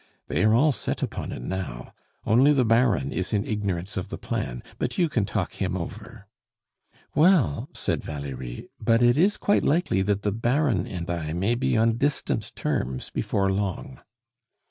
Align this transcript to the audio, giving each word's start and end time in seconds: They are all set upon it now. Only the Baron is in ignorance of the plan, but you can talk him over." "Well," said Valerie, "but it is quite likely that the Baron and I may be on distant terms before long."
They 0.29 0.43
are 0.43 0.55
all 0.55 0.71
set 0.71 1.03
upon 1.03 1.31
it 1.31 1.43
now. 1.43 1.93
Only 2.25 2.51
the 2.53 2.65
Baron 2.65 3.11
is 3.11 3.33
in 3.33 3.45
ignorance 3.45 3.97
of 3.97 4.09
the 4.09 4.17
plan, 4.17 4.63
but 4.79 4.97
you 4.97 5.07
can 5.07 5.25
talk 5.25 5.53
him 5.53 5.77
over." 5.77 6.25
"Well," 7.13 7.69
said 7.75 8.03
Valerie, 8.03 8.67
"but 8.79 9.03
it 9.03 9.15
is 9.15 9.37
quite 9.37 9.61
likely 9.63 10.01
that 10.01 10.23
the 10.23 10.31
Baron 10.31 10.87
and 10.87 11.07
I 11.07 11.33
may 11.33 11.53
be 11.53 11.77
on 11.77 11.97
distant 11.97 12.51
terms 12.55 13.11
before 13.11 13.51
long." 13.51 13.99